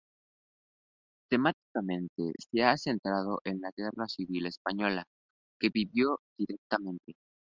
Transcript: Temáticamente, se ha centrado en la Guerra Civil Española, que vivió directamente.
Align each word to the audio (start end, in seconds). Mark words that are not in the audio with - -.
Temáticamente, 1.29 2.33
se 2.39 2.63
ha 2.63 2.75
centrado 2.75 3.39
en 3.43 3.61
la 3.61 3.71
Guerra 3.77 4.07
Civil 4.07 4.47
Española, 4.47 5.05
que 5.59 5.69
vivió 5.69 6.17
directamente. 6.39 7.13